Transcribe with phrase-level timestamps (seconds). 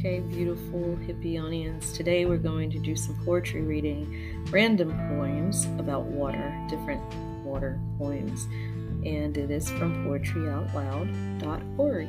[0.00, 1.94] Okay, beautiful Hippionians.
[1.94, 7.02] Today we're going to do some poetry reading, random poems about water, different
[7.44, 8.44] water poems,
[9.04, 12.08] and it is from poetryoutloud.org.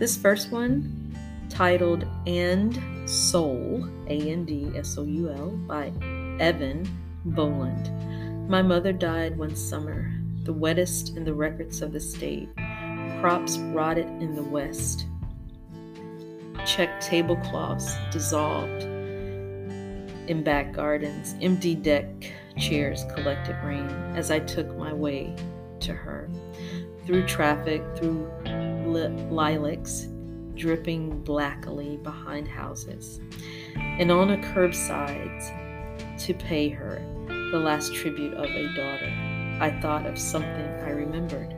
[0.00, 1.14] This first one,
[1.48, 5.90] titled And Soul, A N D S O U L, by
[6.40, 6.84] Eavan
[7.26, 8.50] Boland.
[8.50, 10.12] My mother died one summer,
[10.42, 12.48] the wettest in the records of the state.
[13.20, 15.06] Crops rotted in the west
[16.64, 18.84] checked tablecloths dissolved
[20.30, 22.06] in back gardens, empty deck
[22.56, 25.34] chairs collected rain as I took my way
[25.80, 26.30] to her.
[27.04, 28.30] Through traffic, through
[29.30, 30.06] lilacs
[30.54, 33.20] dripping blackly behind houses,
[33.74, 37.02] and on a curbside to pay her
[37.50, 39.12] the last tribute of a daughter,
[39.60, 41.56] I thought of something I remembered.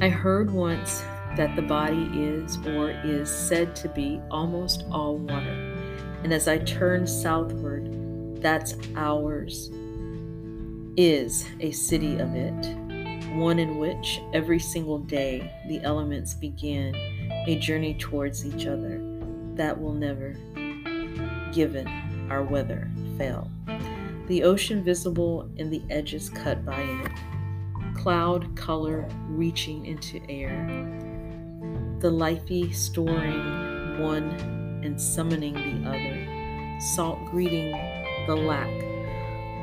[0.00, 1.02] I heard once
[1.36, 5.74] that the body is or is said to be almost all water.
[6.24, 9.70] And as I turn southward, that's ours,
[10.96, 12.76] is a city of it,
[13.34, 16.94] one in which every single day the elements begin
[17.46, 18.98] a journey towards each other
[19.54, 20.36] that will never,
[21.52, 21.86] given
[22.30, 23.50] our weather, fail.
[24.26, 27.12] The ocean visible in the edges cut by it,
[27.94, 31.05] cloud color reaching into air
[32.00, 34.30] the Liffey storing one
[34.84, 37.72] and summoning the other, salt greeting
[38.26, 38.70] the lack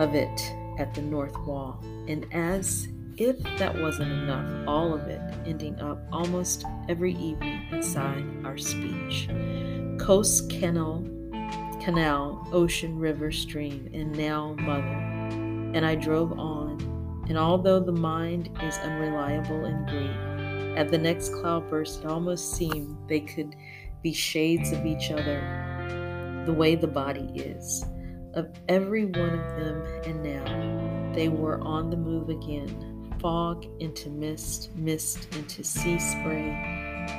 [0.00, 1.82] of it at the north wall.
[2.08, 8.24] And as if that wasn't enough, all of it ending up almost every evening inside
[8.44, 9.28] our speech.
[9.98, 11.04] Coast, canal,
[11.82, 14.96] canal, ocean, river, stream, and now mother.
[15.74, 16.80] And I drove on,
[17.28, 20.39] and although the mind is unreliable and Greek,
[20.76, 23.56] at the next cloudburst, it almost seemed they could
[24.02, 27.84] be shades of each other, the way the body is,
[28.34, 34.08] of every one of them, and now they were on the move again fog into
[34.08, 36.50] mist, mist into sea spray,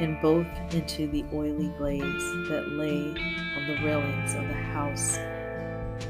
[0.00, 2.02] and both into the oily glaze
[2.48, 3.10] that lay
[3.56, 5.18] on the railings of the house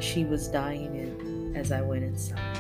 [0.01, 2.52] she was dying in as I went inside.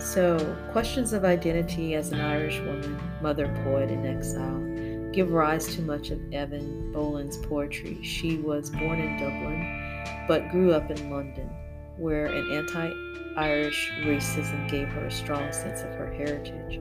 [0.00, 5.82] So, questions of identity as an Irish woman, mother poet in exile, give rise to
[5.82, 8.02] much of Eavan Boland's poetry.
[8.02, 11.50] She was born in Dublin, but grew up in London,
[11.98, 12.90] where an anti
[13.36, 16.80] Irish racism gave her a strong sense of her heritage.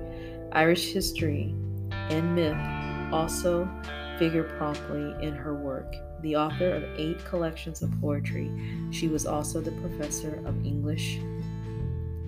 [0.54, 1.54] Irish history
[1.92, 3.70] and myth also
[4.18, 5.94] figure promptly in her work.
[6.22, 8.50] The author of eight collections of poetry,
[8.92, 11.20] she was also the professor of English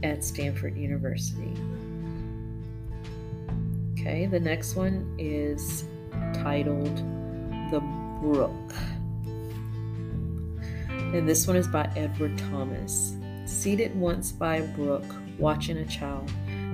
[0.04, 1.54] at Stanford University.
[3.94, 5.86] Okay, the next one is
[6.34, 6.98] titled
[7.72, 7.80] The
[8.22, 8.74] Brook.
[11.14, 13.16] And this one is by Edward Thomas.
[13.46, 15.04] Seated once by a brook,
[15.38, 16.32] watching a child,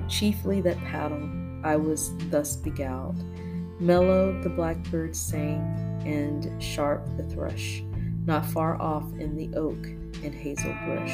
[0.08, 1.28] chiefly that paddled,
[1.64, 3.16] I was thus beguiled.
[3.80, 5.60] Mellow the blackbird sang,
[6.06, 7.82] and sharp the thrush,
[8.26, 9.84] not far off in the oak
[10.24, 11.12] and hazel brush.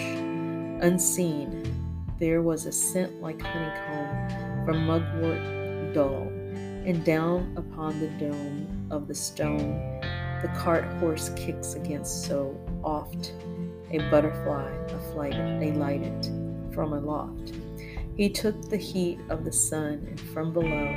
[0.82, 1.62] Unseen,
[2.18, 6.28] there was a scent like honeycomb from mugwort dull,
[6.84, 10.00] and down upon the dome of the stone
[10.44, 12.54] the cart horse kicks against so
[12.84, 13.32] oft
[13.92, 17.54] a butterfly afflighted, alighted from aloft.
[18.14, 20.88] He took the heat of the sun, and from below,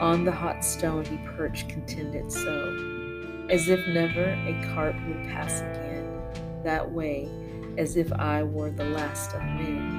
[0.00, 5.60] on the hot stone he perched contented so, as if never a cart would pass
[5.60, 6.22] again,
[6.64, 7.28] that way,
[7.76, 9.93] as if I were the last of men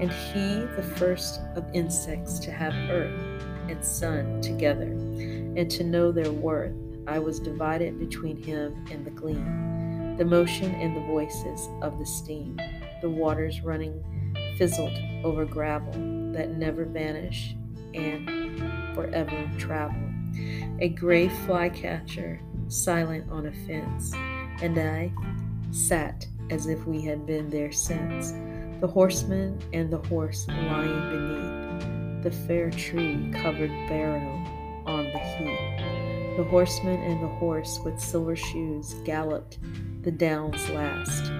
[0.00, 6.12] and he the first of insects to have earth and sun together, and to know
[6.12, 6.74] their worth.
[7.06, 12.06] I was divided between him and the gleam, the motion and the voices of the
[12.06, 12.58] steam,
[13.00, 14.02] the waters running
[14.58, 15.92] fizzled over gravel
[16.32, 17.54] that never vanish
[17.94, 20.02] and forever travel.
[20.80, 24.12] A gray flycatcher silent on a fence,
[24.62, 25.12] and I
[25.70, 28.32] sat as if we had been there since
[28.80, 34.44] the horseman and the horse lying beneath the fair tree covered barrow
[34.84, 36.36] on the heath.
[36.36, 39.58] The horseman and the horse with silver shoes galloped
[40.02, 41.32] the downs last.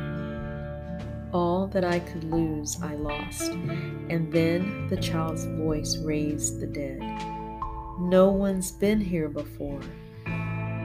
[1.33, 7.01] All that I could lose I lost, and then the child's voice raised the dead.
[7.99, 9.81] No one's been here before.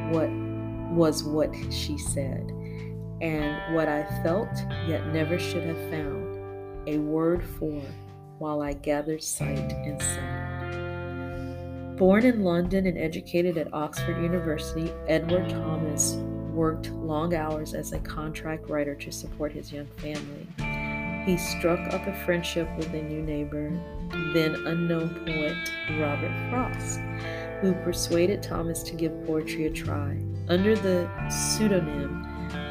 [0.09, 0.29] What
[0.91, 2.51] was what she said,
[3.21, 4.49] and what I felt
[4.87, 6.20] yet never should have found
[6.87, 7.81] a word for
[8.37, 11.97] while I gathered sight and sound.
[11.97, 16.15] Born in London and educated at Oxford University, Edward Thomas
[16.51, 20.47] worked long hours as a contract writer to support his young family.
[21.25, 23.69] He struck up a friendship with a new neighbor,
[24.33, 25.55] then unknown poet
[25.99, 26.99] Robert Frost,
[27.61, 30.17] who persuaded Thomas to give poetry a try.
[30.49, 32.25] Under the pseudonym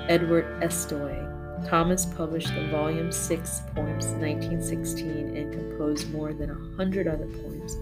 [0.08, 1.29] Edward Eastaway,
[1.66, 7.76] Thomas published the volume 6 poems 1916 and composed more than a hundred other poems.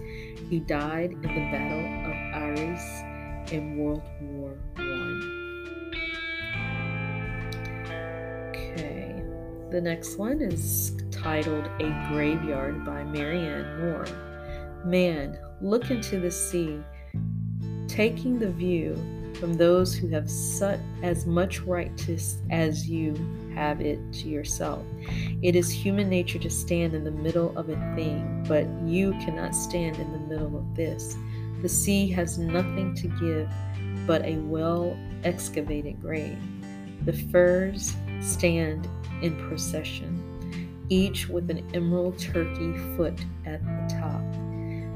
[0.49, 4.81] He died in the Battle of Arras in World War I.
[8.49, 9.23] Okay,
[9.71, 14.05] the next one is titled A Graveyard by Marianne Moore.
[14.85, 16.79] Man, look into the sea,
[17.87, 18.95] taking the view
[19.39, 22.17] from those who have such as much right to
[22.51, 23.15] as you
[23.55, 24.85] have it to yourself.
[25.41, 29.55] It is human nature to stand in the middle of a thing, but you cannot
[29.55, 31.15] stand in the middle of this.
[31.61, 33.49] The sea has nothing to give
[34.05, 36.37] but a well excavated grave.
[37.05, 38.87] The firs stand
[39.21, 44.21] in procession, each with an emerald turkey foot at the top,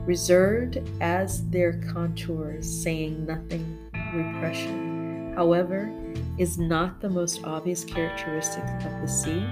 [0.06, 3.78] reserved as their contours, saying nothing
[4.14, 5.34] repression.
[5.36, 5.92] However,
[6.38, 9.46] is not the most obvious characteristic of the sea.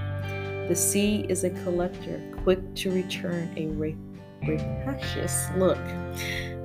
[0.68, 3.66] The sea is a collector, quick to return a
[4.46, 5.78] rapacious look.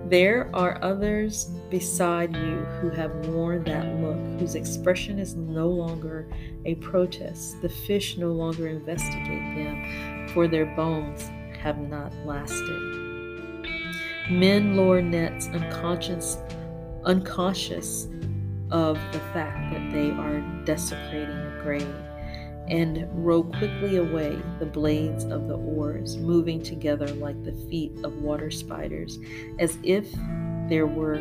[0.10, 6.28] There are others beside you who have worn that look, whose expression is no longer
[6.64, 7.62] a protest.
[7.62, 9.26] The fish no longer investigate
[9.58, 11.30] them, for their bones
[11.60, 13.68] have not lasted.
[14.30, 16.38] Men lower nets unconscious,
[17.08, 18.08] unconscious
[18.70, 21.96] of the fact that they are desecrating a grave
[22.68, 28.14] and row quickly away the blades of the oars, moving together like the feet of
[28.22, 29.18] water spiders,
[29.58, 30.12] as if
[30.68, 31.20] there were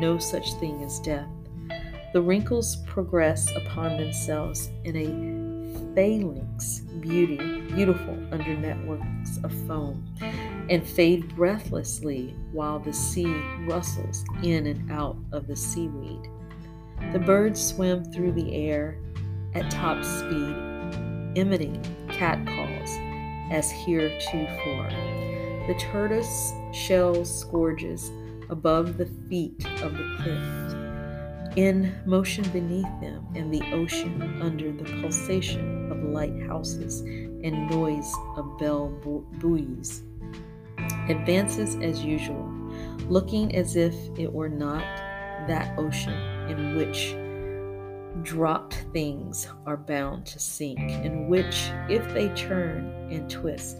[0.00, 1.28] no such thing as death.
[2.14, 10.02] The wrinkles progress upon themselves in a phalanx beauty, beautiful under networks of foam,
[10.68, 16.28] and fade breathlessly while the sea rustles in and out of the seaweed.
[17.12, 18.98] The birds swim through the air
[19.54, 20.56] at top speed,
[21.36, 22.90] emitting catcalls
[23.50, 24.90] as heretofore.
[25.66, 28.10] The tortoise shell scourges
[28.48, 34.84] above the feet of the cliff, in motion beneath them, and the ocean under the
[35.00, 38.88] pulsation of lighthouses and noise of bell
[39.38, 40.02] buoys.
[41.08, 42.50] Advances as usual,
[43.08, 44.84] looking as if it were not
[45.46, 46.14] that ocean
[46.48, 47.14] in which
[48.22, 53.78] dropped things are bound to sink, in which, if they turn and twist,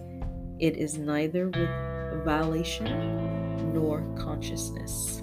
[0.58, 5.22] it is neither with violation nor consciousness.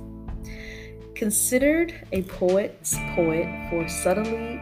[1.15, 4.59] Considered a poet's poet for subtlety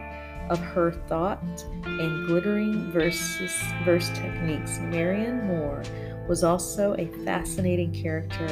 [0.50, 1.42] of her thought
[1.84, 3.52] and glittering verses,
[3.84, 5.82] verse techniques, Marianne Moore
[6.28, 8.46] was also a fascinating character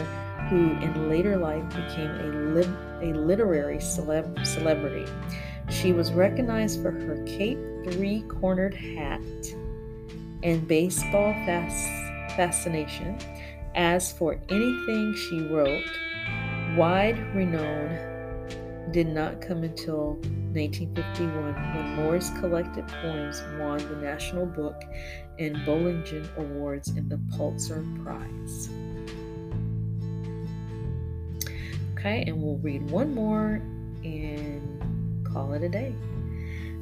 [0.49, 2.61] who in later life became a,
[3.03, 5.11] a literary celeb- celebrity.
[5.71, 9.21] She was recognized for her Cape three cornered hat
[10.43, 13.19] and baseball fas- fascination.
[13.75, 15.85] As for anything she wrote,
[16.77, 18.10] wide renown
[18.93, 20.15] did not come until
[20.53, 24.83] 1951 when Moore's collected poems won the National Book
[25.39, 28.69] and Bollingen Awards and the Pulitzer Prize.
[31.95, 33.63] Okay, and we'll read one more
[34.03, 35.95] and call it a day.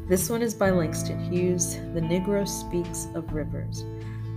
[0.09, 1.75] This one is by Langston Hughes.
[1.93, 3.85] The Negro speaks of rivers.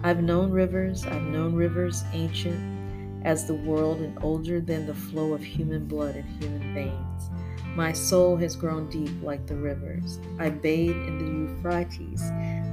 [0.04, 2.60] I've known rivers, I've known rivers ancient
[3.24, 7.30] as the world and older than the flow of human blood and human veins.
[7.76, 10.20] My soul has grown deep like the rivers.
[10.40, 12.22] I bathed in the Euphrates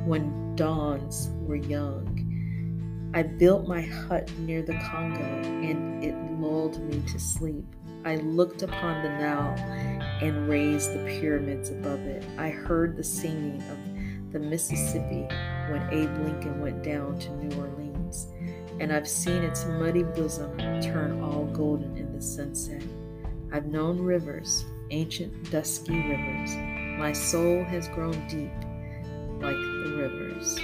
[0.05, 2.25] when dawns were young.
[3.15, 7.65] I built my hut near the Congo and it lulled me to sleep.
[8.05, 9.55] I looked upon the Nile
[10.21, 12.25] and raised the pyramids above it.
[12.37, 15.27] I heard the singing of the Mississippi
[15.71, 18.27] when Abe Lincoln went down to New Orleans,
[18.81, 22.83] and I've seen its muddy bosom turn all golden in the sunset.
[23.53, 26.55] I've known rivers, ancient dusky rivers.
[26.99, 28.51] My soul has grown deep
[29.41, 30.59] like the rivers.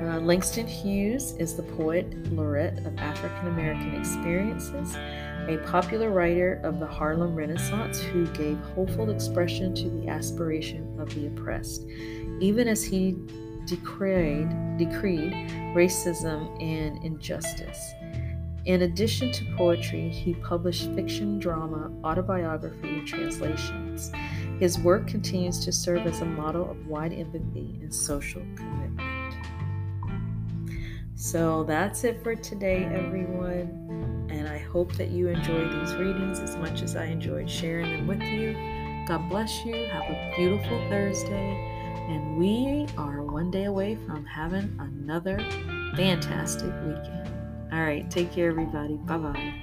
[0.00, 4.94] Uh, Langston Hughes is the poet laureate of African American experiences,
[5.48, 11.12] a popular writer of the Harlem Renaissance who gave hopeful expression to the aspiration of
[11.14, 11.84] the oppressed,
[12.40, 13.16] even as he
[13.66, 15.32] decreed, decreed
[15.74, 17.92] racism and injustice.
[18.68, 24.12] In addition to poetry, he published fiction, drama, autobiography, and translations.
[24.60, 29.34] His work continues to serve as a model of wide empathy and social commitment.
[31.14, 34.28] So that's it for today, everyone.
[34.30, 38.06] And I hope that you enjoy these readings as much as I enjoyed sharing them
[38.06, 38.52] with you.
[39.08, 39.86] God bless you.
[39.86, 41.56] Have a beautiful Thursday.
[42.10, 45.38] And we are one day away from having another
[45.96, 47.17] fantastic weekend.
[47.72, 48.96] All right, take care, everybody.
[48.96, 49.54] Bye bye.